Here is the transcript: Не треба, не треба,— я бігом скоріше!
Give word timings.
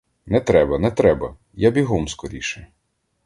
Не 0.25 0.41
треба, 0.41 0.79
не 0.79 0.91
треба,— 0.91 1.35
я 1.53 1.71
бігом 1.71 2.07
скоріше! 2.07 2.67